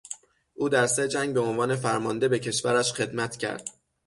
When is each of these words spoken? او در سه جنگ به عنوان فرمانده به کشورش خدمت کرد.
او 0.53 0.69
در 0.69 0.87
سه 0.87 1.07
جنگ 1.07 1.33
به 1.33 1.39
عنوان 1.39 1.75
فرمانده 1.75 2.27
به 2.27 2.39
کشورش 2.39 2.93
خدمت 2.93 3.37
کرد. 3.37 3.65